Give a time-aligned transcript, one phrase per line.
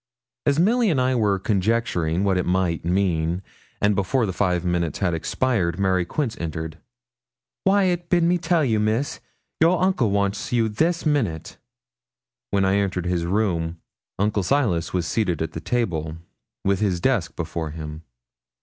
[0.47, 3.43] As Milly and I were conjecturing what it might mean,
[3.79, 6.79] and before the five minutes had expired, Mary Quince entered.
[7.67, 9.19] 'Wyat bid me tell you, Miss,
[9.59, 11.59] your uncle wants you this minute.'
[12.49, 13.79] When I entered his room,
[14.17, 16.17] Uncle Silas was seated at the table,
[16.65, 18.01] with his desk before him.